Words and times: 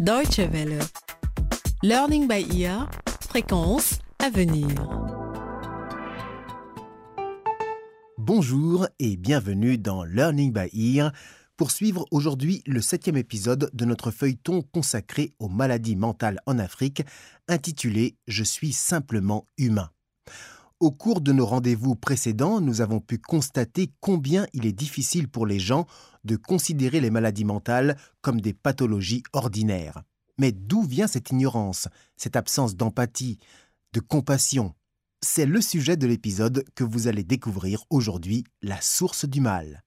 Deutsche 0.00 0.40
Welle. 0.40 0.80
Learning 1.84 2.26
by 2.26 2.44
ear. 2.60 2.90
Fréquence 3.28 4.00
à 4.18 4.28
venir. 4.28 4.66
Bonjour 8.18 8.88
et 8.98 9.16
bienvenue 9.16 9.78
dans 9.78 10.02
Learning 10.02 10.52
by 10.52 10.96
Ear 10.96 11.12
pour 11.56 11.70
suivre 11.70 12.06
aujourd'hui 12.10 12.64
le 12.66 12.80
septième 12.80 13.16
épisode 13.16 13.70
de 13.72 13.84
notre 13.84 14.10
feuilleton 14.10 14.62
consacré 14.62 15.32
aux 15.38 15.48
maladies 15.48 15.94
mentales 15.94 16.40
en 16.46 16.58
Afrique 16.58 17.04
intitulé 17.46 18.16
Je 18.26 18.42
suis 18.42 18.72
simplement 18.72 19.46
humain. 19.58 19.93
Au 20.80 20.90
cours 20.90 21.20
de 21.20 21.32
nos 21.32 21.46
rendez-vous 21.46 21.94
précédents, 21.94 22.60
nous 22.60 22.80
avons 22.80 22.98
pu 22.98 23.18
constater 23.18 23.92
combien 24.00 24.46
il 24.52 24.66
est 24.66 24.72
difficile 24.72 25.28
pour 25.28 25.46
les 25.46 25.60
gens 25.60 25.86
de 26.24 26.34
considérer 26.34 27.00
les 27.00 27.10
maladies 27.10 27.44
mentales 27.44 27.96
comme 28.22 28.40
des 28.40 28.52
pathologies 28.52 29.22
ordinaires. 29.32 30.02
Mais 30.36 30.50
d'où 30.50 30.82
vient 30.82 31.06
cette 31.06 31.30
ignorance, 31.30 31.88
cette 32.16 32.34
absence 32.34 32.74
d'empathie, 32.74 33.38
de 33.92 34.00
compassion? 34.00 34.74
C'est 35.22 35.46
le 35.46 35.60
sujet 35.60 35.96
de 35.96 36.08
l'épisode 36.08 36.64
que 36.74 36.84
vous 36.84 37.06
allez 37.06 37.24
découvrir 37.24 37.84
aujourd'hui, 37.88 38.44
la 38.60 38.80
source 38.80 39.26
du 39.26 39.40
mal. 39.40 39.83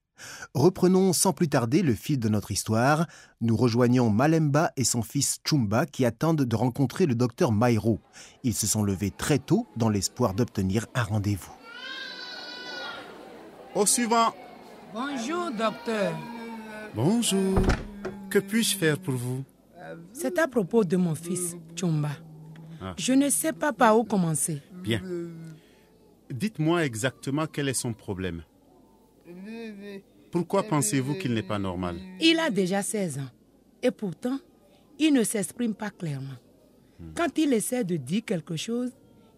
Reprenons 0.54 1.14
sans 1.14 1.34
plus 1.34 1.50
tarder 1.50 1.82
le 1.82 1.94
fil 1.94 2.20
de 2.20 2.30
notre 2.30 2.52
histoire. 2.52 3.08
Nous 3.42 3.56
rejoignons 3.56 4.10
Malemba 4.10 4.72
et 4.78 4.84
son 4.84 5.02
fils 5.02 5.40
Chumba 5.44 5.86
qui 5.86 6.06
attendent 6.06 6.44
de 6.44 6.56
rencontrer 6.56 7.06
le 7.06 7.16
docteur 7.16 7.52
Mairo. 7.52 8.00
Ils 8.44 8.54
se 8.54 8.68
sont 8.68 8.84
levés 8.84 9.12
très 9.12 9.40
tôt 9.40 9.68
dans 9.76 9.90
l'espoir 9.90 10.34
d'obtenir 10.34 10.88
un 10.96 11.04
rendez-vous. 11.04 11.54
Au 13.76 13.86
suivant. 13.86 14.34
Bonjour, 14.94 15.52
docteur. 15.52 16.18
Bonjour. 16.96 17.60
Que 18.30 18.40
puis-je 18.40 18.78
faire 18.78 18.98
pour 18.98 19.14
vous? 19.14 19.44
C'est 20.14 20.40
à 20.40 20.48
propos 20.48 20.84
de 20.84 20.98
mon 20.98 21.16
fils, 21.16 21.56
Chumba. 21.76 22.10
Ah. 22.82 22.94
Je 22.98 23.14
ne 23.14 23.30
sais 23.30 23.54
pas 23.54 23.74
par 23.74 23.98
où 23.98 24.04
commencer. 24.04 24.62
Bien. 24.84 25.02
Dites-moi 26.30 26.86
exactement 26.86 27.46
quel 27.48 27.70
est 27.70 27.74
son 27.74 27.94
problème. 27.94 28.44
Pourquoi 30.32 30.64
pensez-vous 30.64 31.16
qu'il 31.16 31.34
n'est 31.34 31.44
pas 31.44 31.60
normal 31.60 31.98
Il 32.20 32.40
a 32.40 32.50
déjà 32.50 32.82
16 32.82 33.20
ans. 33.20 33.30
Et 33.82 33.92
pourtant, 33.92 34.40
il 35.00 35.14
ne 35.14 35.24
s'exprime 35.24 35.74
pas 35.74 35.90
clairement. 35.90 36.38
Quand 37.16 37.38
il 37.38 37.54
essaie 37.54 37.84
de 37.84 37.96
dire 37.96 38.26
quelque 38.26 38.56
chose, 38.56 38.92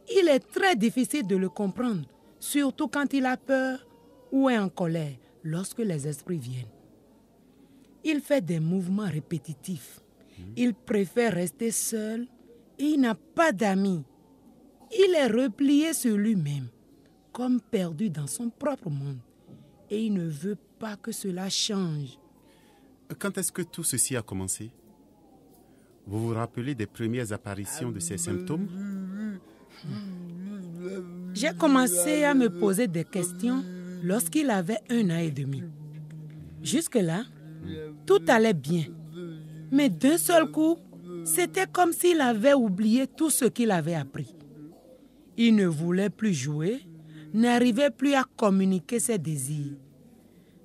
il 0.10 0.28
est 0.28 0.40
très 0.40 0.76
difficile 0.76 1.28
de 1.28 1.36
le 1.36 1.50
comprendre, 1.50 2.06
surtout 2.40 2.88
quand 2.88 3.14
il 3.14 3.26
a 3.26 3.38
peur 3.38 3.86
ou 4.32 4.50
est 4.50 4.58
en 4.58 4.70
colère 4.70 5.16
lorsque 5.44 5.80
les 5.80 6.08
esprits 6.08 6.38
viennent. 6.38 6.66
Il 8.04 8.22
fait 8.22 8.42
des 8.44 8.60
mouvements 8.60 9.10
répétitifs. 9.10 10.00
Il 10.56 10.74
préfère 10.74 11.34
rester 11.34 11.70
seul 11.72 12.28
et 12.78 12.86
il 12.86 13.02
n'a 13.02 13.16
pas 13.16 13.52
d'amis. 13.52 14.04
Il 14.92 15.14
est 15.16 15.28
replié 15.28 15.94
sur 15.94 16.16
lui-même, 16.16 16.68
comme 17.34 17.60
perdu 17.60 18.10
dans 18.10 18.28
son 18.28 18.50
propre 18.50 18.90
monde. 18.90 19.20
Et 19.90 20.06
il 20.06 20.14
ne 20.14 20.28
veut 20.28 20.58
pas 20.80 20.96
que 20.96 21.12
cela 21.12 21.50
change. 21.50 22.18
Quand 23.18 23.38
est-ce 23.38 23.52
que 23.52 23.64
tout 23.64 23.84
ceci 23.84 24.16
a 24.16 24.22
commencé? 24.22 24.70
Vous 26.06 26.28
vous 26.28 26.34
rappelez 26.34 26.76
des 26.76 26.86
premières 26.86 27.34
apparitions 27.34 27.92
de 27.92 28.00
ces 28.00 28.18
symptômes? 28.18 28.68
J'ai 31.34 31.54
commencé 31.58 32.24
à 32.24 32.34
me 32.34 32.50
poser 32.50 32.88
des 32.88 33.04
questions 33.04 33.64
lorsqu'il 34.04 34.50
avait 34.50 34.80
un 34.90 35.10
an 35.10 35.20
et 35.20 35.32
demi. 35.32 35.64
Jusque-là, 36.64 37.24
tout 38.06 38.22
allait 38.28 38.54
bien. 38.54 38.86
Mais 39.72 39.90
d'un 39.90 40.18
seul 40.18 40.52
coup, 40.52 40.78
c'était 41.26 41.68
comme 41.68 41.94
s'il 41.94 42.22
avait 42.22 42.54
oublié 42.54 43.08
tout 43.08 43.30
ce 43.30 43.46
qu'il 43.46 43.72
avait 43.72 43.96
appris. 43.96 44.36
Il 45.38 45.56
ne 45.56 45.68
voulait 45.68 46.10
plus 46.10 46.34
jouer, 46.34 46.82
n'arrivait 47.34 47.92
plus 47.92 48.14
à 48.14 48.24
communiquer 48.38 49.00
ses 49.00 49.18
désirs. 49.18 49.78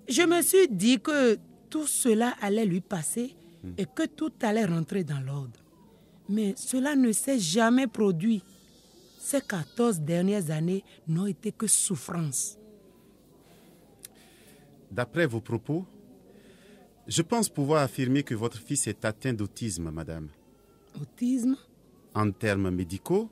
Je 0.09 0.23
me 0.23 0.43
suis 0.43 0.69
dit 0.69 1.01
que 1.01 1.39
tout 1.71 1.87
cela 1.87 2.35
allait 2.41 2.67
lui 2.67 2.81
passer 2.81 3.37
et 3.79 3.87
que 3.87 4.07
tout 4.07 4.33
allait 4.43 4.67
rentrer 4.67 5.05
dans 5.05 5.21
l'ordre. 5.21 5.61
Mais 6.29 6.55
cela 6.57 6.95
ne 6.95 7.13
s'est 7.13 7.39
jamais 7.39 7.87
produit. 7.87 8.43
Ces 9.19 9.41
14 9.41 10.01
dernières 10.01 10.51
années 10.51 10.85
n'ont 11.09 11.27
été 11.27 11.53
que 11.53 11.67
souffrance. 11.67 12.59
D'après 14.91 15.27
vos 15.27 15.41
propos, 15.41 15.87
je 17.07 17.23
pense 17.23 17.49
pouvoir 17.49 17.83
affirmer 17.83 18.23
que 18.23 18.35
votre 18.35 18.59
fils 18.59 18.87
est 18.87 19.05
atteint 19.05 19.33
d'autisme, 19.33 19.91
madame. 19.91 20.29
Autisme? 21.01 21.57
En 22.15 22.31
termes 22.31 22.71
médicaux, 22.71 23.29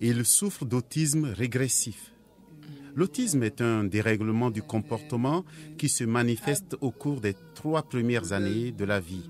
il 0.00 0.24
souffre 0.24 0.64
d'autisme 0.64 1.26
régressif. 1.26 2.13
L'autisme 2.94 3.42
est 3.42 3.60
un 3.60 3.84
dérèglement 3.84 4.50
du 4.50 4.62
comportement 4.62 5.44
qui 5.78 5.88
se 5.88 6.04
manifeste 6.04 6.76
au 6.80 6.90
cours 6.92 7.20
des 7.20 7.34
trois 7.54 7.82
premières 7.82 8.32
années 8.32 8.70
de 8.70 8.84
la 8.84 9.00
vie. 9.00 9.28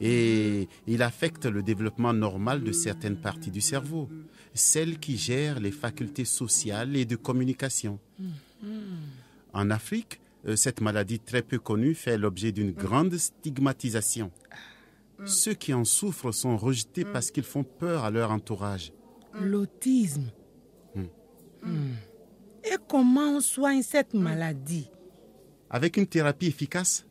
Et 0.00 0.68
il 0.86 1.02
affecte 1.02 1.46
le 1.46 1.62
développement 1.62 2.12
normal 2.12 2.62
de 2.62 2.72
certaines 2.72 3.16
parties 3.16 3.50
du 3.50 3.60
cerveau, 3.60 4.10
celles 4.52 4.98
qui 4.98 5.16
gèrent 5.16 5.60
les 5.60 5.70
facultés 5.70 6.24
sociales 6.24 6.96
et 6.96 7.04
de 7.04 7.16
communication. 7.16 7.98
En 9.54 9.70
Afrique, 9.70 10.20
euh, 10.46 10.56
cette 10.56 10.80
maladie 10.80 11.20
très 11.20 11.42
peu 11.42 11.58
connue 11.58 11.94
fait 11.94 12.18
l'objet 12.18 12.52
d'une 12.52 12.72
grande 12.72 13.16
stigmatisation. 13.16 14.30
Ceux 15.24 15.54
qui 15.54 15.72
en 15.72 15.84
souffrent 15.84 16.32
sont 16.32 16.56
rejetés 16.56 17.04
parce 17.04 17.30
qu'ils 17.30 17.44
font 17.44 17.62
peur 17.62 18.04
à 18.04 18.10
leur 18.10 18.32
entourage. 18.32 18.92
L'autisme. 19.40 20.30
Hmm. 21.64 21.92
Et 22.64 22.76
comment 22.88 23.36
on 23.36 23.40
soigne 23.40 23.82
cette 23.82 24.14
maladie? 24.14 24.90
Avec 25.70 25.96
une 25.96 26.06
thérapie 26.06 26.46
efficace, 26.46 27.06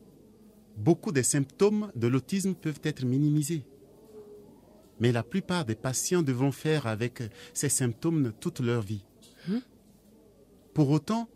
beaucoup 0.76 1.12
des 1.12 1.22
symptômes 1.22 1.90
de 1.94 2.06
l'autisme 2.06 2.54
peuvent 2.54 2.80
être 2.84 3.04
minimisés. 3.04 3.64
Mais 5.00 5.12
la 5.12 5.22
plupart 5.22 5.64
des 5.64 5.74
patients 5.74 6.22
devront 6.22 6.52
faire 6.52 6.86
avec 6.86 7.22
ces 7.52 7.68
symptômes 7.68 8.32
toute 8.38 8.60
leur 8.60 8.82
vie. 8.82 9.04
Pour 10.74 10.90
autant, 10.90 11.28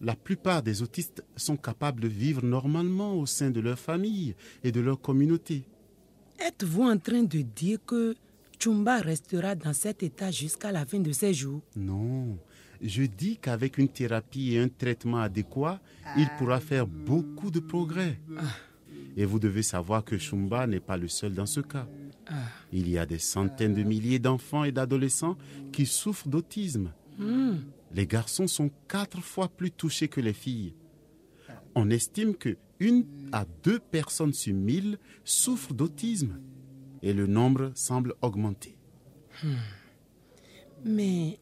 la 0.00 0.14
plupart 0.14 0.62
des 0.62 0.80
autistes 0.82 1.22
sont 1.36 1.56
capables 1.56 2.00
de 2.00 2.08
vivre 2.08 2.44
normalement 2.44 3.14
au 3.14 3.26
sein 3.26 3.50
de 3.50 3.60
leur 3.60 3.78
famille 3.78 4.34
et 4.64 4.72
de 4.72 4.80
leur 4.80 5.00
communauté. 5.00 5.64
Êtes-vous 6.38 6.84
en 6.84 6.96
train 6.96 7.22
de 7.22 7.40
dire 7.42 7.78
que 7.84 8.14
Chumba 8.58 8.98
restera 8.98 9.54
dans 9.54 9.74
cet 9.74 10.02
état 10.02 10.30
jusqu'à 10.30 10.72
la 10.72 10.86
fin 10.86 11.00
de 11.00 11.12
ses 11.12 11.34
jours? 11.34 11.60
Non, 11.76 12.38
je 12.80 13.02
dis 13.02 13.36
qu'avec 13.36 13.78
une 13.78 13.88
thérapie 13.88 14.54
et 14.54 14.58
un 14.58 14.68
traitement 14.68 15.18
adéquat, 15.18 15.80
il 16.16 16.28
pourra 16.38 16.60
faire 16.60 16.86
beaucoup 16.86 17.50
de 17.50 17.60
progrès. 17.60 18.20
Et 19.16 19.24
vous 19.24 19.38
devez 19.38 19.62
savoir 19.62 20.04
que 20.04 20.18
Shumba 20.18 20.66
n'est 20.66 20.80
pas 20.80 20.96
le 20.96 21.08
seul 21.08 21.34
dans 21.34 21.46
ce 21.46 21.60
cas. 21.60 21.86
Il 22.72 22.88
y 22.88 22.96
a 22.98 23.06
des 23.06 23.18
centaines 23.18 23.74
de 23.74 23.82
milliers 23.82 24.18
d'enfants 24.18 24.64
et 24.64 24.72
d'adolescents 24.72 25.36
qui 25.72 25.86
souffrent 25.86 26.28
d'autisme. 26.28 26.92
Les 27.92 28.06
garçons 28.06 28.46
sont 28.46 28.70
quatre 28.88 29.20
fois 29.20 29.48
plus 29.48 29.70
touchés 29.70 30.08
que 30.08 30.20
les 30.20 30.32
filles. 30.32 30.74
On 31.74 31.90
estime 31.90 32.34
que 32.34 32.56
une 32.78 33.04
à 33.32 33.44
deux 33.62 33.78
personnes 33.78 34.32
sur 34.32 34.54
mille 34.54 34.98
souffrent 35.24 35.74
d'autisme 35.74 36.40
et 37.02 37.12
le 37.12 37.26
nombre 37.26 37.72
semble 37.74 38.14
augmenter. 38.22 38.78
Mais 40.84 41.38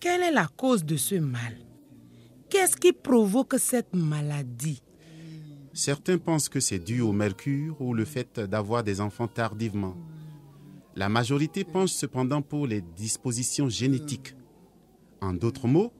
quelle 0.00 0.22
est 0.22 0.32
la 0.32 0.46
cause 0.46 0.84
de 0.84 0.96
ce 0.96 1.16
mal? 1.16 1.56
Qu'est-ce 2.48 2.76
qui 2.76 2.92
provoque 2.92 3.56
cette 3.58 3.94
maladie? 3.94 4.82
Certains 5.72 6.18
pensent 6.18 6.48
que 6.48 6.60
c'est 6.60 6.78
dû 6.78 7.00
au 7.00 7.12
mercure 7.12 7.80
ou 7.80 7.94
le 7.94 8.04
fait 8.04 8.40
d'avoir 8.40 8.82
des 8.82 9.00
enfants 9.00 9.28
tardivement. 9.28 9.96
La 10.96 11.08
majorité 11.08 11.62
penche 11.64 11.90
cependant 11.90 12.42
pour 12.42 12.66
les 12.66 12.80
dispositions 12.80 13.68
génétiques. 13.68 14.34
En 15.20 15.32
d'autres 15.32 15.68
mots, 15.68 15.92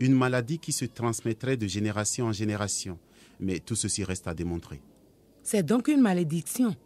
une 0.00 0.14
maladie 0.14 0.58
qui 0.58 0.72
se 0.72 0.84
transmettrait 0.84 1.56
de 1.56 1.66
génération 1.66 2.26
en 2.26 2.32
génération. 2.32 2.98
Mais 3.40 3.58
tout 3.58 3.74
ceci 3.74 4.04
reste 4.04 4.28
à 4.28 4.34
démontrer. 4.34 4.80
C'est 5.42 5.64
donc 5.64 5.88
une 5.88 6.00
malédiction. 6.00 6.76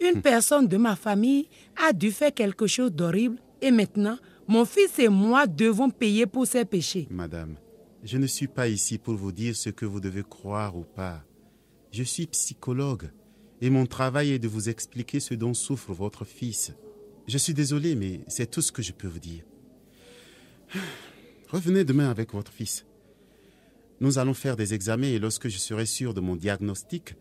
Une 0.00 0.22
personne 0.22 0.66
de 0.66 0.76
ma 0.76 0.96
famille 0.96 1.48
a 1.86 1.92
dû 1.92 2.10
faire 2.10 2.32
quelque 2.32 2.66
chose 2.66 2.92
d'horrible 2.92 3.36
et 3.60 3.70
maintenant, 3.70 4.16
mon 4.50 4.64
fils 4.64 4.98
et 4.98 5.08
moi 5.08 5.46
devons 5.46 5.90
payer 5.90 6.26
pour 6.26 6.44
ses 6.44 6.64
péchés. 6.64 7.06
Madame, 7.08 7.54
je 8.02 8.18
ne 8.18 8.26
suis 8.26 8.48
pas 8.48 8.66
ici 8.66 8.98
pour 8.98 9.14
vous 9.14 9.30
dire 9.30 9.54
ce 9.54 9.70
que 9.70 9.86
vous 9.86 10.00
devez 10.00 10.24
croire 10.24 10.76
ou 10.76 10.82
pas. 10.82 11.22
Je 11.92 12.02
suis 12.02 12.26
psychologue 12.26 13.10
et 13.60 13.70
mon 13.70 13.86
travail 13.86 14.32
est 14.32 14.40
de 14.40 14.48
vous 14.48 14.68
expliquer 14.68 15.20
ce 15.20 15.34
dont 15.34 15.54
souffre 15.54 15.92
votre 15.92 16.24
fils. 16.24 16.72
Je 17.28 17.38
suis 17.38 17.54
désolé, 17.54 17.94
mais 17.94 18.22
c'est 18.26 18.50
tout 18.50 18.60
ce 18.60 18.72
que 18.72 18.82
je 18.82 18.90
peux 18.90 19.06
vous 19.06 19.20
dire. 19.20 19.44
Revenez 21.48 21.84
demain 21.84 22.10
avec 22.10 22.32
votre 22.32 22.52
fils. 22.52 22.84
Nous 24.00 24.18
allons 24.18 24.34
faire 24.34 24.56
des 24.56 24.74
examens 24.74 25.06
et 25.06 25.20
lorsque 25.20 25.48
je 25.48 25.58
serai 25.58 25.86
sûr 25.86 26.12
de 26.12 26.20
mon 26.20 26.34
diagnostic, 26.34 27.14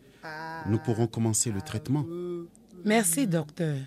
nous 0.67 0.79
pourrons 0.79 1.07
commencer 1.07 1.51
le 1.51 1.61
traitement. 1.61 2.07
Merci, 2.85 3.27
docteur. 3.27 3.77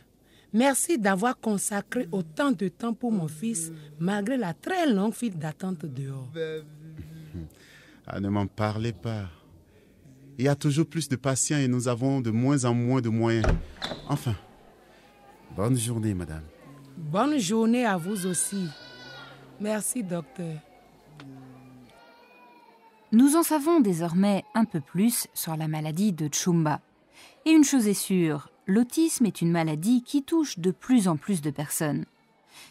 Merci 0.53 0.99
d'avoir 0.99 1.39
consacré 1.41 2.09
autant 2.13 2.53
de 2.53 2.69
temps 2.69 2.93
pour 2.93 3.11
mon 3.11 3.29
fils, 3.29 3.73
malgré 3.99 4.37
la 4.37 4.53
très 4.53 4.91
longue 4.93 5.15
file 5.15 5.39
d'attente 5.39 5.87
dehors. 5.87 6.29
Ah, 8.07 8.21
ne 8.21 8.29
m'en 8.29 8.47
parlez 8.47 8.93
pas. 8.93 9.29
Il 10.39 10.45
y 10.45 10.49
a 10.49 10.57
toujours 10.57 10.87
plus 10.87 11.09
de 11.09 11.17
patients 11.17 11.59
et 11.59 11.69
nous 11.69 11.89
avons 11.89 12.21
de 12.21 12.31
moins 12.31 12.65
en 12.65 12.75
moins 12.75 13.01
de 13.01 13.09
moyens. 13.09 13.47
Enfin, 14.09 14.35
bonne 15.57 15.77
journée, 15.77 16.15
madame. 16.15 16.43
Bonne 16.97 17.39
journée 17.39 17.87
à 17.87 17.97
vous 17.97 18.27
aussi. 18.27 18.69
Merci, 19.61 20.03
docteur. 20.03 20.59
Nous 23.13 23.37
en 23.37 23.43
savons 23.43 23.81
désormais 23.81 24.43
un 24.55 24.65
peu 24.65 24.81
plus 24.81 25.29
sur 25.35 25.57
la 25.57 25.69
maladie 25.69 26.13
de 26.13 26.29
Chumba. 26.33 26.81
Et 27.45 27.51
une 27.51 27.65
chose 27.65 27.87
est 27.87 27.95
sûre, 27.95 28.51
l'autisme 28.67 29.27
est 29.27 29.41
une 29.41 29.51
maladie 29.51 30.03
qui 30.03 30.23
touche 30.23 30.59
de 30.59 30.71
plus 30.71 31.09
en 31.09 31.17
plus 31.17 31.41
de 31.43 31.51
personnes. 31.51 32.05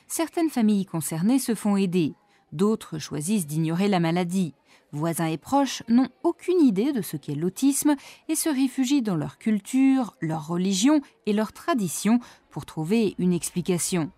Certaines 0.07 0.49
familles 0.49 0.85
concernées 0.85 1.39
se 1.39 1.55
font 1.55 1.75
aider, 1.75 2.13
d'autres 2.51 2.99
choisissent 2.99 3.47
d'ignorer 3.47 3.87
la 3.87 3.99
maladie. 3.99 4.53
Voisins 4.93 5.27
et 5.27 5.37
proches 5.37 5.83
n'ont 5.87 6.09
aucune 6.23 6.59
idée 6.59 6.91
de 6.91 7.01
ce 7.01 7.15
qu'est 7.15 7.35
l'autisme 7.35 7.95
et 8.27 8.35
se 8.35 8.49
réfugient 8.49 9.01
dans 9.01 9.15
leur 9.15 9.37
culture, 9.37 10.15
leur 10.19 10.47
religion 10.47 11.01
et 11.25 11.33
leur 11.33 11.53
tradition 11.53 12.19
pour 12.49 12.65
trouver 12.65 13.15
une 13.17 13.33
explication. 13.33 14.11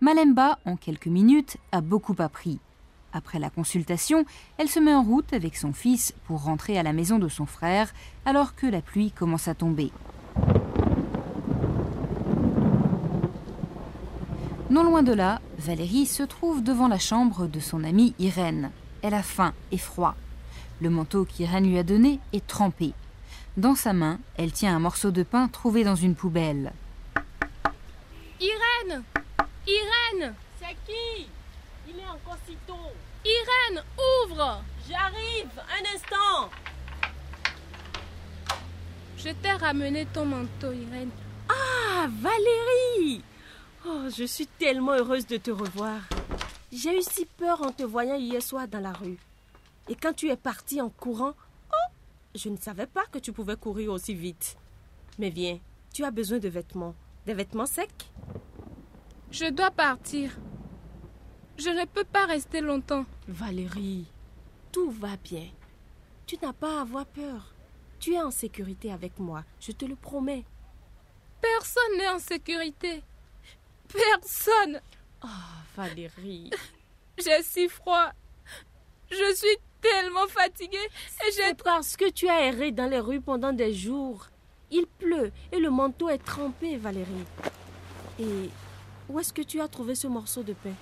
Malemba, 0.00 0.58
en 0.66 0.76
quelques 0.76 1.06
minutes, 1.06 1.56
a 1.72 1.80
beaucoup 1.80 2.16
appris. 2.18 2.58
Après 3.14 3.38
la 3.38 3.48
consultation, 3.48 4.26
elle 4.58 4.68
se 4.68 4.78
met 4.78 4.92
en 4.92 5.02
route 5.02 5.32
avec 5.32 5.56
son 5.56 5.72
fils 5.72 6.12
pour 6.26 6.44
rentrer 6.44 6.78
à 6.78 6.82
la 6.82 6.92
maison 6.92 7.18
de 7.18 7.28
son 7.28 7.46
frère 7.46 7.94
alors 8.26 8.54
que 8.54 8.66
la 8.66 8.82
pluie 8.82 9.10
commence 9.10 9.48
à 9.48 9.54
tomber. 9.54 9.90
Non 14.68 14.82
loin 14.82 15.04
de 15.04 15.12
là, 15.12 15.40
Valérie 15.58 16.06
se 16.06 16.24
trouve 16.24 16.60
devant 16.60 16.88
la 16.88 16.98
chambre 16.98 17.46
de 17.46 17.60
son 17.60 17.84
amie 17.84 18.14
Irène. 18.18 18.72
Elle 19.00 19.14
a 19.14 19.22
faim 19.22 19.54
et 19.70 19.78
froid. 19.78 20.16
Le 20.80 20.90
manteau 20.90 21.24
qu'Irène 21.24 21.68
lui 21.68 21.78
a 21.78 21.84
donné 21.84 22.18
est 22.32 22.44
trempé. 22.44 22.92
Dans 23.56 23.76
sa 23.76 23.92
main, 23.92 24.18
elle 24.36 24.50
tient 24.50 24.74
un 24.74 24.80
morceau 24.80 25.12
de 25.12 25.22
pain 25.22 25.46
trouvé 25.46 25.84
dans 25.84 25.94
une 25.94 26.16
poubelle. 26.16 26.72
Irène 28.40 29.04
Irène 29.68 30.34
C'est 30.60 30.76
qui? 30.84 31.28
Il 31.88 32.00
est 32.00 32.08
encore 32.08 32.38
si 32.48 32.56
tôt. 32.66 32.74
Irène, 33.24 33.84
ouvre 34.24 34.62
J'arrive, 34.88 35.60
un 35.60 35.94
instant. 35.94 36.50
Je 39.16 39.30
t'ai 39.30 39.52
ramené 39.52 40.06
ton 40.12 40.24
manteau, 40.24 40.72
Irène. 40.72 41.10
Ah, 41.48 42.08
Valérie 42.20 43.22
Oh, 43.88 44.08
je 44.08 44.24
suis 44.24 44.48
tellement 44.48 44.94
heureuse 44.94 45.28
de 45.28 45.36
te 45.36 45.52
revoir. 45.52 46.00
J'ai 46.72 46.98
eu 46.98 47.02
si 47.02 47.24
peur 47.24 47.62
en 47.62 47.70
te 47.70 47.84
voyant 47.84 48.16
hier 48.16 48.42
soir 48.42 48.66
dans 48.66 48.80
la 48.80 48.92
rue. 48.92 49.18
Et 49.88 49.94
quand 49.94 50.12
tu 50.12 50.28
es 50.28 50.36
partie 50.36 50.80
en 50.80 50.90
courant, 50.90 51.34
oh, 51.70 51.92
je 52.34 52.48
ne 52.48 52.56
savais 52.56 52.86
pas 52.86 53.04
que 53.06 53.20
tu 53.20 53.32
pouvais 53.32 53.54
courir 53.54 53.92
aussi 53.92 54.12
vite. 54.12 54.56
Mais 55.20 55.30
viens, 55.30 55.60
tu 55.94 56.02
as 56.02 56.10
besoin 56.10 56.38
de 56.38 56.48
vêtements. 56.48 56.96
Des 57.26 57.34
vêtements 57.34 57.66
secs? 57.66 58.10
Je 59.30 59.50
dois 59.50 59.70
partir. 59.70 60.36
Je 61.56 61.70
ne 61.70 61.84
peux 61.84 62.04
pas 62.04 62.26
rester 62.26 62.60
longtemps. 62.60 63.06
Valérie, 63.28 64.06
tout 64.72 64.90
va 64.90 65.16
bien. 65.16 65.46
Tu 66.26 66.36
n'as 66.42 66.52
pas 66.52 66.78
à 66.78 66.82
avoir 66.82 67.06
peur. 67.06 67.54
Tu 68.00 68.14
es 68.14 68.20
en 68.20 68.32
sécurité 68.32 68.92
avec 68.92 69.20
moi, 69.20 69.44
je 69.60 69.70
te 69.70 69.84
le 69.84 69.94
promets. 69.94 70.44
Personne 71.40 71.98
n'est 71.98 72.08
en 72.08 72.18
sécurité. 72.18 73.04
Personne. 73.92 74.80
Oh, 75.24 75.28
Valérie. 75.76 76.50
J'ai 77.18 77.42
si 77.42 77.68
froid. 77.68 78.10
Je 79.10 79.34
suis 79.34 79.56
tellement 79.80 80.26
fatiguée 80.26 80.76
et 80.76 81.32
j'ai... 81.32 81.42
C'est 81.42 81.62
parce 81.62 81.96
que 81.96 82.10
tu 82.10 82.28
as 82.28 82.46
erré 82.46 82.72
dans 82.72 82.90
les 82.90 82.98
rues 82.98 83.20
pendant 83.20 83.52
des 83.52 83.72
jours. 83.72 84.26
Il 84.70 84.86
pleut 84.86 85.30
et 85.52 85.58
le 85.58 85.70
manteau 85.70 86.08
est 86.08 86.18
trempé, 86.18 86.76
Valérie. 86.76 87.24
Et 88.18 88.50
où 89.08 89.20
est-ce 89.20 89.32
que 89.32 89.42
tu 89.42 89.60
as 89.60 89.68
trouvé 89.68 89.94
ce 89.94 90.08
morceau 90.08 90.42
de 90.42 90.54
pain? 90.54 90.74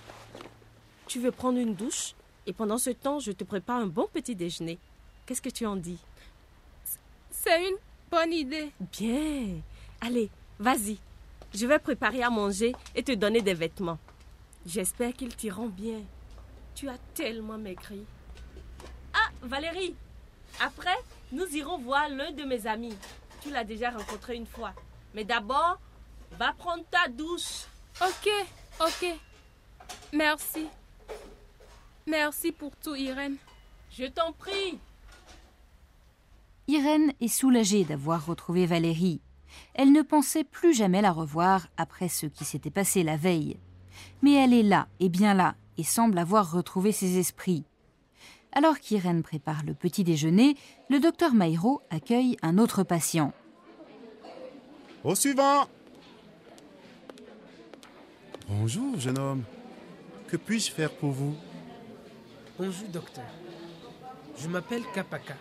Tu 1.07 1.21
veux 1.21 1.33
prendre 1.33 1.59
une 1.59 1.75
douche? 1.75 2.15
Et 2.47 2.53
pendant 2.53 2.79
ce 2.79 2.91
temps, 2.91 3.19
je 3.21 3.33
te 3.33 3.45
prépare 3.45 3.81
un 3.81 3.87
bon 3.87 4.09
petit 4.13 4.35
déjeuner. 4.35 4.79
Qu'est-ce 5.27 5.43
que 5.43 5.51
tu 5.51 5.67
en 5.67 5.77
dis? 5.77 5.99
C'est 7.31 7.69
une 7.69 7.77
bonne 8.11 8.33
idée. 8.33 8.71
Bien. 8.93 9.61
Allez, 10.01 10.31
vas-y. 10.59 10.99
Je 11.55 11.67
vais 11.67 11.79
préparer 11.79 12.23
à 12.23 12.31
manger 12.31 12.75
et 12.97 13.05
te 13.05 13.13
donner 13.13 13.41
des 13.41 13.55
vêtements. 13.55 13.99
J'espère 14.67 15.13
qu'ils 15.13 15.37
t'iront 15.37 15.69
bien. 15.69 16.01
Tu 16.75 16.89
as 16.89 16.99
tellement 17.15 17.59
maigri. 17.59 18.05
Ah, 19.13 19.31
Valérie, 19.43 19.95
après, 20.61 20.97
nous 21.31 21.47
irons 21.55 21.79
voir 21.79 22.09
l'un 22.09 22.33
de 22.33 22.43
mes 22.43 22.67
amis. 22.67 22.97
Tu 23.41 23.51
l'as 23.51 23.63
déjà 23.63 23.91
rencontré 23.91 24.35
une 24.35 24.47
fois. 24.47 24.73
Mais 25.15 25.25
d'abord, 25.25 25.79
va 26.33 26.53
prendre 26.55 26.85
ta 26.91 27.07
douche. 27.09 27.67
Ok, 28.01 28.29
ok. 28.81 29.15
Merci. 30.13 30.67
Merci 32.07 32.51
pour 32.51 32.75
tout, 32.77 32.97
Irène. 32.97 33.37
Je 33.93 34.07
t'en 34.07 34.33
prie. 34.33 34.79
Irène 36.67 37.13
est 37.21 37.29
soulagée 37.29 37.85
d'avoir 37.85 38.27
retrouvé 38.27 38.67
Valérie. 38.67 39.21
Elle 39.75 39.93
ne 39.93 40.03
pensait 40.03 40.45
plus 40.45 40.75
jamais 40.75 41.03
la 41.03 41.13
revoir 41.13 41.69
après 41.77 42.09
ce 42.09 42.27
qui 42.27 42.45
s'était 42.45 42.71
passé 42.71 43.03
la 43.03 43.17
veille. 43.17 43.59
Mais 44.23 44.33
elle 44.33 44.53
est 44.53 44.63
là, 44.63 44.89
et 45.01 45.09
bien 45.09 45.35
là, 45.35 45.55
et 45.79 45.85
semble 45.85 46.19
avoir 46.19 46.53
retrouvé 46.53 46.93
ses 46.93 47.19
esprits. 47.19 47.65
Alors 48.53 48.79
qu'Irène 48.79 49.23
prépare 49.23 49.65
le 49.67 49.75
petit 49.75 50.05
déjeuner, 50.05 50.57
le 50.89 51.01
docteur 51.01 51.35
Mairo 51.35 51.83
accueille 51.91 52.37
un 52.43 52.59
autre 52.59 52.85
patient. 52.85 53.33
Au 55.03 55.15
suivant 55.15 55.67
Bonjour, 58.49 58.99
jeune 59.01 59.19
homme. 59.19 59.43
Que 60.29 60.37
puis-je 60.37 60.71
faire 60.71 60.91
pour 60.91 61.11
vous? 61.11 61.35
Bonjour, 62.59 62.89
docteur. 62.89 63.25
Je 64.39 64.49
m'appelle 64.49 64.83
Kapaka. 64.95 65.35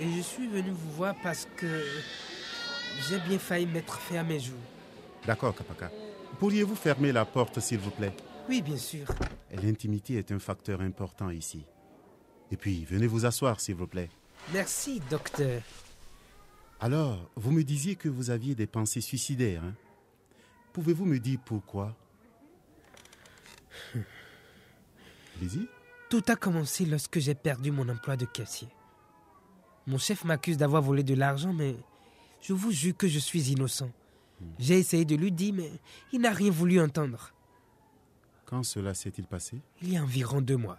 Et 0.00 0.10
je 0.10 0.20
suis 0.20 0.48
venu 0.48 0.70
vous 0.70 0.92
voir 0.92 1.14
parce 1.22 1.46
que 1.56 1.84
j'ai 3.00 3.18
bien 3.20 3.38
failli 3.38 3.66
mettre 3.66 3.98
fin 3.98 4.16
à 4.16 4.22
mes 4.22 4.40
jours. 4.40 4.58
D'accord, 5.26 5.54
Kapaka. 5.54 5.90
Pourriez-vous 6.38 6.74
fermer 6.74 7.12
la 7.12 7.24
porte, 7.24 7.60
s'il 7.60 7.78
vous 7.78 7.90
plaît? 7.90 8.12
Oui, 8.48 8.62
bien 8.62 8.76
sûr. 8.76 9.06
L'intimité 9.62 10.14
est 10.16 10.32
un 10.32 10.38
facteur 10.38 10.80
important 10.80 11.30
ici. 11.30 11.64
Et 12.50 12.56
puis, 12.56 12.84
venez 12.84 13.06
vous 13.06 13.24
asseoir, 13.24 13.60
s'il 13.60 13.76
vous 13.76 13.86
plaît. 13.86 14.10
Merci, 14.52 15.00
docteur. 15.10 15.62
Alors, 16.80 17.30
vous 17.36 17.52
me 17.52 17.62
disiez 17.62 17.94
que 17.94 18.08
vous 18.08 18.30
aviez 18.30 18.54
des 18.54 18.66
pensées 18.66 19.00
suicidaires. 19.00 19.62
Hein 19.62 19.74
Pouvez-vous 20.72 21.04
me 21.04 21.18
dire 21.18 21.38
pourquoi? 21.44 21.94
Allez-y. 25.38 25.68
Tout 26.10 26.24
a 26.28 26.36
commencé 26.36 26.84
lorsque 26.84 27.20
j'ai 27.20 27.34
perdu 27.34 27.70
mon 27.70 27.88
emploi 27.88 28.16
de 28.16 28.26
caissier. 28.26 28.68
Mon 29.86 29.98
chef 29.98 30.24
m'accuse 30.24 30.56
d'avoir 30.56 30.82
volé 30.82 31.02
de 31.02 31.14
l'argent, 31.14 31.52
mais 31.52 31.76
je 32.42 32.52
vous 32.52 32.70
jure 32.72 32.96
que 32.96 33.08
je 33.08 33.18
suis 33.18 33.50
innocent. 33.50 33.90
J'ai 34.58 34.78
essayé 34.78 35.04
de 35.04 35.14
lui 35.14 35.30
dire, 35.32 35.54
mais 35.54 35.70
il 36.12 36.20
n'a 36.20 36.32
rien 36.32 36.50
voulu 36.50 36.80
entendre. 36.80 37.32
Quand 38.44 38.64
cela 38.64 38.92
s'est-il 38.92 39.26
passé? 39.26 39.62
Il 39.80 39.92
y 39.92 39.96
a 39.96 40.02
environ 40.02 40.40
deux 40.40 40.56
mois. 40.56 40.78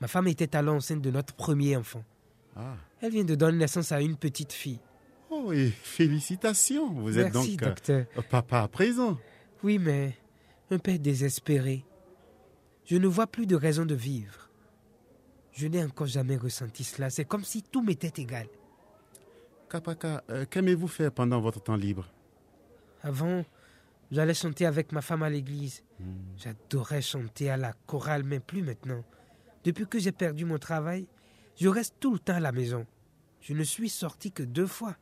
Ma 0.00 0.08
femme 0.08 0.26
était 0.28 0.56
alors 0.56 0.74
enceinte 0.76 1.02
de 1.02 1.10
notre 1.10 1.34
premier 1.34 1.76
enfant. 1.76 2.02
Ah. 2.56 2.76
Elle 3.00 3.12
vient 3.12 3.24
de 3.24 3.34
donner 3.34 3.58
naissance 3.58 3.92
à 3.92 4.00
une 4.00 4.16
petite 4.16 4.52
fille. 4.52 4.80
Oh, 5.30 5.52
et 5.52 5.70
félicitations 5.70 6.90
Vous 6.94 7.18
êtes 7.18 7.32
donc 7.32 7.46
euh, 7.46 7.66
docteur. 7.66 8.06
papa 8.30 8.62
à 8.62 8.68
présent. 8.68 9.18
Oui, 9.62 9.78
mais 9.78 10.16
un 10.70 10.78
père 10.78 10.98
désespéré. 10.98 11.84
Je 12.86 12.96
ne 12.96 13.06
vois 13.06 13.26
plus 13.26 13.46
de 13.46 13.54
raison 13.54 13.84
de 13.84 13.94
vivre. 13.94 14.48
Je 15.52 15.66
n'ai 15.66 15.84
encore 15.84 16.06
jamais 16.06 16.36
ressenti 16.36 16.84
cela. 16.84 17.10
C'est 17.10 17.26
comme 17.26 17.44
si 17.44 17.62
tout 17.62 17.82
m'était 17.82 18.22
égal. 18.22 18.46
Kapaka, 19.68 20.24
euh, 20.30 20.46
qu'aimez-vous 20.46 20.88
faire 20.88 21.12
pendant 21.12 21.40
votre 21.40 21.60
temps 21.60 21.76
libre? 21.76 22.06
Avant, 23.02 23.44
j'allais 24.10 24.34
chanter 24.34 24.66
avec 24.66 24.92
ma 24.92 25.02
femme 25.02 25.22
à 25.22 25.30
l'église. 25.30 25.84
J'adorais 26.36 27.02
chanter 27.02 27.50
à 27.50 27.56
la 27.56 27.72
chorale, 27.86 28.24
mais 28.24 28.40
plus 28.40 28.62
maintenant. 28.62 29.04
Depuis 29.64 29.86
que 29.86 29.98
j'ai 29.98 30.12
perdu 30.12 30.44
mon 30.44 30.58
travail, 30.58 31.06
je 31.56 31.68
reste 31.68 31.96
tout 32.00 32.12
le 32.12 32.18
temps 32.18 32.34
à 32.34 32.40
la 32.40 32.52
maison. 32.52 32.86
Je 33.40 33.52
ne 33.52 33.62
suis 33.62 33.88
sorti 33.88 34.32
que 34.32 34.42
deux 34.42 34.66
fois. 34.66 34.96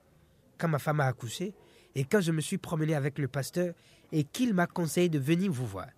Quand 0.58 0.68
ma 0.68 0.78
femme 0.78 1.00
a 1.00 1.06
accouché 1.06 1.54
et 1.94 2.04
quand 2.04 2.20
je 2.20 2.32
me 2.32 2.40
suis 2.40 2.58
promené 2.58 2.94
avec 2.94 3.18
le 3.18 3.28
pasteur 3.28 3.74
et 4.10 4.24
qu'il 4.24 4.54
m'a 4.54 4.66
conseillé 4.66 5.08
de 5.08 5.18
venir 5.18 5.52
vous 5.52 5.66
voir. 5.66 5.88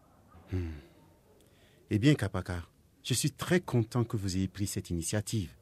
Eh 1.91 1.99
bien, 1.99 2.15
Kapaka, 2.15 2.63
je 3.03 3.15
suis 3.15 3.31
très 3.31 3.61
content 3.61 4.05
que 4.05 4.17
vous 4.17 4.37
ayez 4.37 4.49
pris 4.49 4.67
cette 4.67 4.91
initiative. 4.91 5.58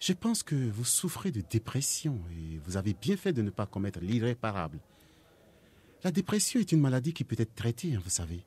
Je 0.00 0.12
pense 0.12 0.42
que 0.42 0.54
vous 0.54 0.84
souffrez 0.84 1.32
de 1.32 1.42
dépression 1.48 2.20
et 2.30 2.58
vous 2.64 2.76
avez 2.76 2.94
bien 2.94 3.16
fait 3.16 3.32
de 3.32 3.42
ne 3.42 3.50
pas 3.50 3.66
commettre 3.66 4.00
l'irréparable. 4.00 4.78
La 6.04 6.12
dépression 6.12 6.60
est 6.60 6.70
une 6.70 6.80
maladie 6.80 7.12
qui 7.12 7.24
peut 7.24 7.36
être 7.38 7.54
traitée, 7.54 7.94
hein, 7.94 8.00
vous 8.02 8.10
savez. 8.10 8.44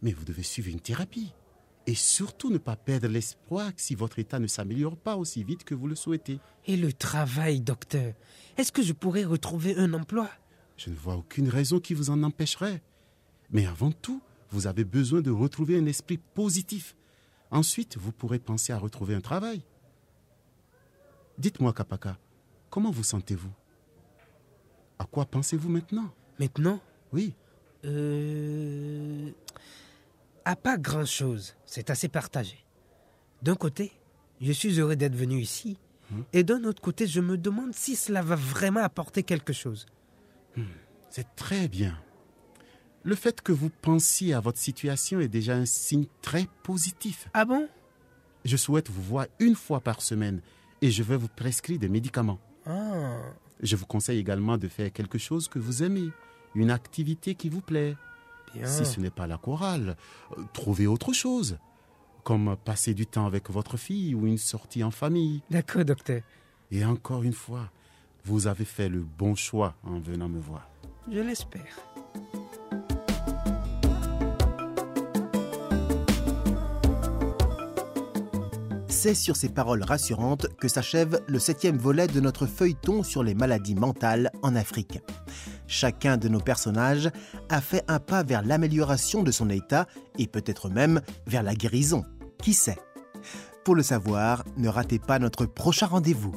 Mais 0.00 0.12
vous 0.12 0.24
devez 0.24 0.42
suivre 0.42 0.70
une 0.70 0.80
thérapie. 0.80 1.32
Et 1.86 1.94
surtout 1.94 2.50
ne 2.50 2.56
pas 2.56 2.76
perdre 2.76 3.08
l'espoir 3.08 3.70
si 3.76 3.94
votre 3.94 4.18
état 4.18 4.38
ne 4.38 4.46
s'améliore 4.46 4.96
pas 4.96 5.16
aussi 5.16 5.44
vite 5.44 5.64
que 5.64 5.74
vous 5.74 5.86
le 5.86 5.94
souhaitez. 5.94 6.40
Et 6.64 6.78
le 6.78 6.94
travail, 6.94 7.60
docteur? 7.60 8.14
Est-ce 8.56 8.72
que 8.72 8.82
je 8.82 8.94
pourrais 8.94 9.24
retrouver 9.24 9.76
un 9.76 9.92
emploi? 9.92 10.30
Je 10.78 10.88
ne 10.88 10.94
vois 10.94 11.16
aucune 11.16 11.50
raison 11.50 11.80
qui 11.80 11.92
vous 11.92 12.08
en 12.08 12.22
empêcherait. 12.22 12.82
Mais 13.50 13.66
avant 13.66 13.92
tout, 13.92 14.22
vous 14.48 14.66
avez 14.66 14.84
besoin 14.84 15.20
de 15.20 15.30
retrouver 15.30 15.78
un 15.78 15.84
esprit 15.84 16.16
positif. 16.16 16.96
Ensuite, 17.50 17.98
vous 17.98 18.12
pourrez 18.12 18.38
penser 18.38 18.72
à 18.72 18.78
retrouver 18.78 19.14
un 19.14 19.20
travail. 19.20 19.62
Dites-moi, 21.38 21.72
Kapaka, 21.72 22.16
comment 22.70 22.90
vous 22.90 23.02
sentez-vous? 23.02 23.50
À 24.98 25.04
quoi 25.04 25.24
pensez-vous 25.24 25.68
maintenant? 25.68 26.10
Maintenant? 26.38 26.80
Oui. 27.12 27.34
Euh. 27.84 29.30
À 30.44 30.56
pas 30.56 30.76
grand-chose. 30.78 31.54
C'est 31.66 31.90
assez 31.90 32.08
partagé. 32.08 32.64
D'un 33.42 33.56
côté, 33.56 33.92
je 34.40 34.52
suis 34.52 34.78
heureux 34.78 34.96
d'être 34.96 35.16
venu 35.16 35.40
ici. 35.40 35.78
Et 36.32 36.44
d'un 36.44 36.62
autre 36.64 36.82
côté, 36.82 37.06
je 37.06 37.20
me 37.20 37.36
demande 37.36 37.74
si 37.74 37.96
cela 37.96 38.22
va 38.22 38.36
vraiment 38.36 38.82
apporter 38.82 39.22
quelque 39.22 39.52
chose. 39.52 39.86
C'est 41.10 41.34
très 41.34 41.66
bien. 41.66 41.98
Le 43.02 43.14
fait 43.14 43.40
que 43.40 43.52
vous 43.52 43.70
pensiez 43.70 44.32
à 44.32 44.40
votre 44.40 44.58
situation 44.58 45.20
est 45.20 45.28
déjà 45.28 45.54
un 45.56 45.66
signe 45.66 46.06
très 46.22 46.46
positif. 46.62 47.28
Ah 47.34 47.44
bon? 47.44 47.68
Je 48.44 48.56
souhaite 48.56 48.90
vous 48.90 49.02
voir 49.02 49.26
une 49.40 49.54
fois 49.54 49.80
par 49.80 50.02
semaine 50.02 50.40
et 50.84 50.90
je 50.90 51.02
vais 51.02 51.16
vous 51.16 51.28
prescrire 51.28 51.78
des 51.78 51.88
médicaments. 51.88 52.38
Ah. 52.66 53.16
Je 53.62 53.74
vous 53.74 53.86
conseille 53.86 54.18
également 54.18 54.58
de 54.58 54.68
faire 54.68 54.92
quelque 54.92 55.16
chose 55.16 55.48
que 55.48 55.58
vous 55.58 55.82
aimez, 55.82 56.10
une 56.54 56.70
activité 56.70 57.34
qui 57.34 57.48
vous 57.48 57.62
plaît. 57.62 57.96
Bien. 58.52 58.66
Si 58.66 58.84
ce 58.84 59.00
n'est 59.00 59.08
pas 59.08 59.26
la 59.26 59.38
chorale, 59.38 59.96
euh, 60.36 60.42
trouvez 60.52 60.86
autre 60.86 61.14
chose, 61.14 61.56
comme 62.22 62.54
passer 62.66 62.92
du 62.92 63.06
temps 63.06 63.24
avec 63.24 63.48
votre 63.48 63.78
fille 63.78 64.14
ou 64.14 64.26
une 64.26 64.36
sortie 64.36 64.84
en 64.84 64.90
famille. 64.90 65.40
D'accord, 65.50 65.86
docteur. 65.86 66.20
Et 66.70 66.84
encore 66.84 67.22
une 67.22 67.32
fois, 67.32 67.70
vous 68.26 68.46
avez 68.46 68.66
fait 68.66 68.90
le 68.90 69.00
bon 69.00 69.34
choix 69.34 69.74
en 69.84 69.98
venant 69.98 70.28
me 70.28 70.38
voir. 70.38 70.68
Je 71.10 71.20
l'espère. 71.20 71.93
C'est 79.04 79.12
sur 79.12 79.36
ces 79.36 79.50
paroles 79.50 79.82
rassurantes 79.82 80.46
que 80.56 80.66
s'achève 80.66 81.20
le 81.26 81.38
septième 81.38 81.76
volet 81.76 82.06
de 82.06 82.20
notre 82.20 82.46
feuilleton 82.46 83.02
sur 83.02 83.22
les 83.22 83.34
maladies 83.34 83.74
mentales 83.74 84.30
en 84.42 84.56
Afrique. 84.56 84.98
Chacun 85.66 86.16
de 86.16 86.26
nos 86.28 86.40
personnages 86.40 87.10
a 87.50 87.60
fait 87.60 87.84
un 87.86 87.98
pas 87.98 88.22
vers 88.22 88.42
l'amélioration 88.42 89.22
de 89.22 89.30
son 89.30 89.50
état 89.50 89.86
et 90.18 90.26
peut-être 90.26 90.70
même 90.70 91.02
vers 91.26 91.42
la 91.42 91.54
guérison. 91.54 92.02
Qui 92.42 92.54
sait? 92.54 92.78
Pour 93.62 93.74
le 93.74 93.82
savoir, 93.82 94.42
ne 94.56 94.70
ratez 94.70 94.98
pas 94.98 95.18
notre 95.18 95.44
prochain 95.44 95.84
rendez-vous. 95.84 96.32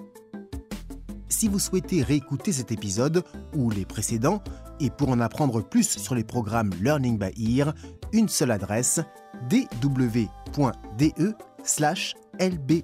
Si 1.30 1.48
vous 1.48 1.60
souhaitez 1.60 2.04
réécouter 2.04 2.52
cet 2.52 2.74
épisode 2.74 3.24
ou 3.56 3.70
les 3.70 3.86
précédents, 3.86 4.44
et 4.82 4.90
pour 4.90 5.08
en 5.08 5.22
apprendre 5.22 5.62
plus 5.62 5.98
sur 5.98 6.16
les 6.16 6.26
programmes 6.26 6.72
Learning 6.82 7.18
by 7.18 7.60
Ear, 7.60 7.74
une 8.12 8.28
seule 8.28 8.52
adresse 8.52 9.00
dw.de 9.50 11.34
lbe. 12.40 12.84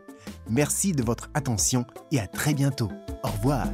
Merci 0.49 0.91
de 0.93 1.03
votre 1.03 1.29
attention 1.33 1.85
et 2.11 2.19
à 2.19 2.27
très 2.27 2.53
bientôt. 2.53 2.91
Au 3.23 3.29
revoir. 3.29 3.67